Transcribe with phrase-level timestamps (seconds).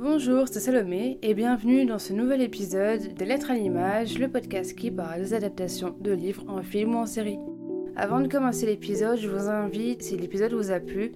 [0.00, 4.76] Bonjour, c'est Salomé et bienvenue dans ce nouvel épisode de Lettres à l'image, le podcast
[4.76, 7.40] qui parle des adaptations de livres en film ou en série.
[7.96, 11.10] Avant de commencer l'épisode, je vous invite, si l'épisode vous a plu,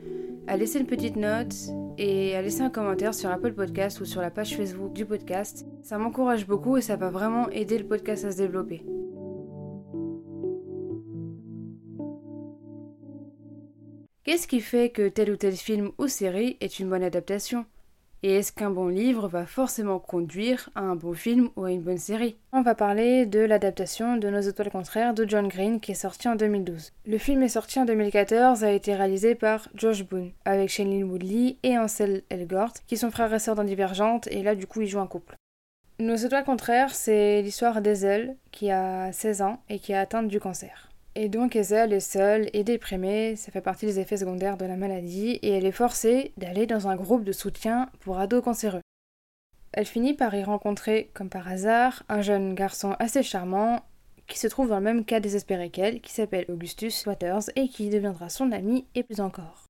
[0.48, 1.54] à laisser une petite note
[1.96, 5.64] et à laisser un commentaire sur Apple Podcast ou sur la page Facebook du podcast.
[5.84, 8.84] Ça m'encourage beaucoup et ça va vraiment aider le podcast à se développer.
[14.24, 17.64] Qu'est-ce qui fait que tel ou tel film ou série est une bonne adaptation?
[18.24, 21.82] Et est-ce qu'un bon livre va forcément conduire à un bon film ou à une
[21.82, 22.36] bonne série?
[22.52, 26.28] On va parler de l'adaptation de Nos étoiles contraires de John Green qui est sorti
[26.28, 26.92] en 2012.
[27.04, 31.56] Le film est sorti en 2014, a été réalisé par Josh Boone avec Shailene Woodley
[31.64, 34.88] et Ansel Elgort qui sont frères et sœurs dans Divergente et là du coup ils
[34.88, 35.34] jouent un couple.
[35.98, 40.38] Nos étoiles contraires, c'est l'histoire d'Ezel qui a 16 ans et qui est atteinte du
[40.38, 40.91] cancer.
[41.14, 44.76] Et donc Ezel est seule et déprimée, ça fait partie des effets secondaires de la
[44.76, 48.80] maladie, et elle est forcée d'aller dans un groupe de soutien pour ados cancéreux.
[49.72, 53.82] Elle finit par y rencontrer, comme par hasard, un jeune garçon assez charmant
[54.26, 57.90] qui se trouve dans le même cas désespéré qu'elle, qui s'appelle Augustus Waters et qui
[57.90, 59.66] deviendra son ami et plus encore.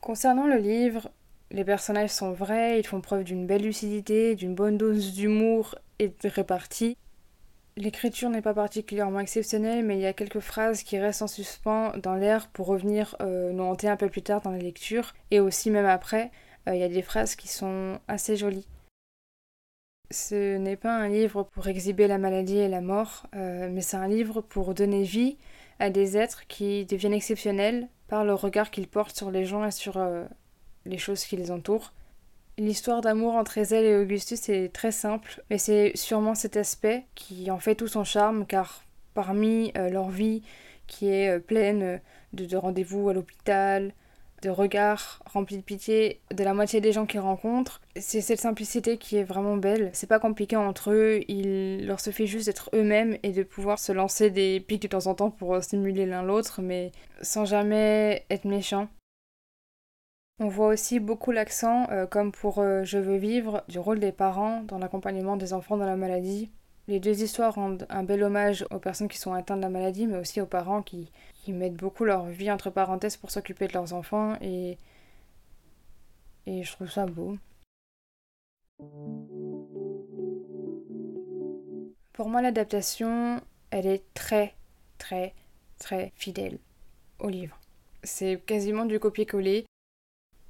[0.00, 1.10] Concernant le livre,
[1.52, 6.08] les personnages sont vrais, ils font preuve d'une belle lucidité, d'une bonne dose d'humour et
[6.08, 6.96] de répartie.
[7.78, 11.92] L'écriture n'est pas particulièrement exceptionnelle, mais il y a quelques phrases qui restent en suspens
[11.98, 15.14] dans l'air pour revenir euh, nous hanter un peu plus tard dans la lecture.
[15.30, 16.30] Et aussi, même après,
[16.68, 18.66] euh, il y a des phrases qui sont assez jolies.
[20.10, 23.98] Ce n'est pas un livre pour exhiber la maladie et la mort, euh, mais c'est
[23.98, 25.36] un livre pour donner vie
[25.78, 29.70] à des êtres qui deviennent exceptionnels par le regard qu'ils portent sur les gens et
[29.70, 30.00] sur
[30.86, 31.92] les choses qui les entourent.
[32.58, 37.50] L'histoire d'amour entre Ezel et Augustus est très simple, mais c'est sûrement cet aspect qui
[37.50, 38.82] en fait tout son charme, car
[39.12, 40.42] parmi euh, leur vie
[40.86, 41.98] qui est euh, pleine euh,
[42.32, 43.92] de, rendez-vous à l'hôpital,
[44.40, 48.96] de regards remplis de pitié de la moitié des gens qu'ils rencontrent, c'est cette simplicité
[48.96, 49.90] qui est vraiment belle.
[49.92, 53.92] C'est pas compliqué entre eux, il leur suffit juste d'être eux-mêmes et de pouvoir se
[53.92, 58.46] lancer des pics de temps en temps pour stimuler l'un l'autre, mais sans jamais être
[58.46, 58.88] méchant.
[60.38, 64.12] On voit aussi beaucoup l'accent, euh, comme pour euh, Je veux vivre, du rôle des
[64.12, 66.50] parents dans l'accompagnement des enfants dans la maladie.
[66.88, 70.06] Les deux histoires rendent un bel hommage aux personnes qui sont atteintes de la maladie,
[70.06, 71.10] mais aussi aux parents qui,
[71.48, 74.78] mettent beaucoup leur vie entre parenthèses pour s'occuper de leurs enfants, et,
[76.46, 77.36] et je trouve ça beau.
[82.12, 84.54] Pour moi, l'adaptation, elle est très,
[84.98, 85.34] très,
[85.78, 86.58] très fidèle
[87.20, 87.58] au livre.
[88.02, 89.66] C'est quasiment du copier-coller.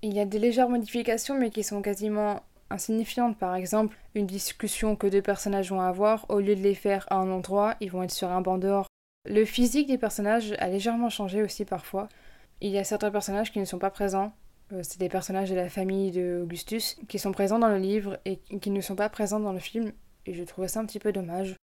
[0.07, 2.41] Il y a des légères modifications mais qui sont quasiment
[2.71, 3.37] insignifiantes.
[3.37, 7.17] Par exemple, une discussion que deux personnages vont avoir, au lieu de les faire à
[7.17, 8.87] un endroit, ils vont être sur un banc dehors.
[9.29, 12.09] Le physique des personnages a légèrement changé aussi parfois.
[12.61, 14.33] Il y a certains personnages qui ne sont pas présents.
[14.73, 18.37] Euh, c'est des personnages de la famille d'Augustus qui sont présents dans le livre et
[18.37, 19.91] qui ne sont pas présents dans le film.
[20.25, 21.57] Et je trouvais ça un petit peu dommage.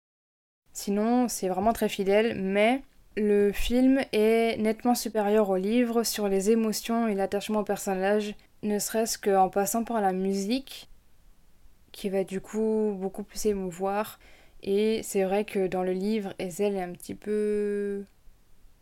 [0.74, 2.84] Sinon, c'est vraiment très fidèle, mais
[3.16, 8.80] le film est nettement supérieur au livre sur les émotions et l'attachement au personnage, ne
[8.80, 10.90] serait-ce qu'en passant par la musique,
[11.92, 14.20] qui va du coup beaucoup plus émouvoir.
[14.64, 18.04] Et c'est vrai que dans le livre, Ezel est un petit peu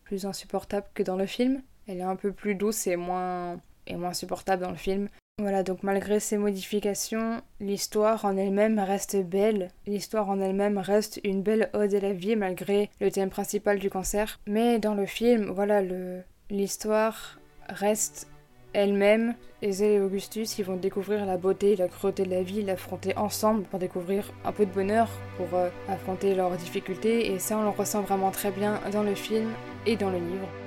[0.03, 1.61] plus insupportable que dans le film.
[1.87, 5.09] Elle est un peu plus douce et moins, et moins supportable dans le film.
[5.41, 9.69] Voilà, donc malgré ces modifications, l'histoire en elle-même reste belle.
[9.87, 13.89] L'histoire en elle-même reste une belle ode à la vie malgré le thème principal du
[13.89, 14.39] cancer.
[14.45, 15.81] Mais dans le film, voilà,
[16.51, 18.27] l'histoire reste
[18.73, 19.33] elle-même.
[19.63, 23.63] Ezel et Augustus, ils vont découvrir la beauté, la cruauté de la vie, l'affronter ensemble
[23.63, 27.31] pour découvrir un peu de bonheur, pour euh, affronter leurs difficultés.
[27.31, 29.49] Et ça, on le ressent vraiment très bien dans le film
[29.87, 30.60] et dans le livre.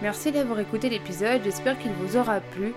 [0.00, 2.72] Merci d'avoir écouté l'épisode, j'espère qu'il vous aura plu.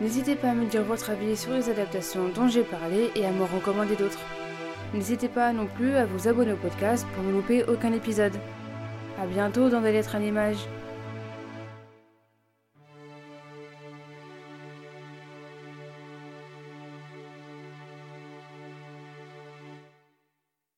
[0.00, 3.32] N'hésitez pas à me dire votre avis sur les adaptations dont j'ai parlé et à
[3.32, 4.20] me recommander d'autres.
[4.94, 8.34] N'hésitez pas non plus à vous abonner au podcast pour ne louper aucun épisode.
[9.20, 10.68] A bientôt dans des lettres à l'image.